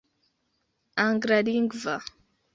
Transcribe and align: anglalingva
anglalingva 1.03 1.95